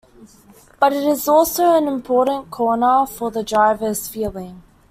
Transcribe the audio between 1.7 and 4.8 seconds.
an important corner for the driver's feeling.